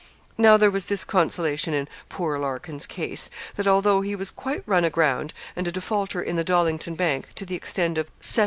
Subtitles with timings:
[0.35, 4.83] Now, there was this consolation in 'poor Larkin's case,' that although he was quite run
[4.83, 8.39] aground, and a defaulter in the Dollington Bank to the extent of 7_l_.